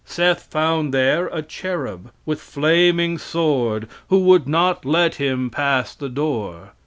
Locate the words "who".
4.09-4.17